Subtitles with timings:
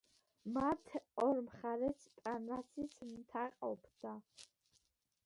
[0.53, 0.95] მათს
[1.25, 4.15] ორ მხარეს პარნასის მთა ყოფდა.